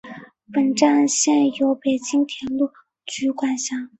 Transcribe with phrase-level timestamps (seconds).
[0.51, 2.71] 本站现由北京铁路
[3.05, 3.75] 局管辖。